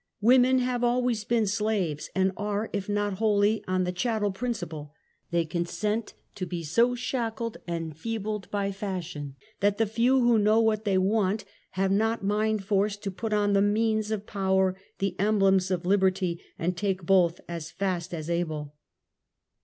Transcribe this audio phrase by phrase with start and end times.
[0.11, 4.95] \ Women have always been slaves, and are, if not wholly on the chattel principle,
[5.29, 10.59] they consent to be so shackled and feebled by fashion, that the few who know
[10.59, 11.45] what they want
[11.77, 16.39] have not mind force to put on the means of jpower^ the emblems of liberty^
[16.57, 18.73] and take both as fast as able.